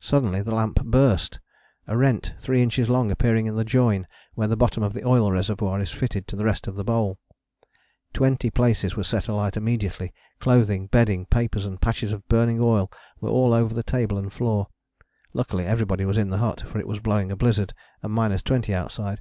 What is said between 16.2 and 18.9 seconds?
the hut, for it was blowing a blizzard and minus twenty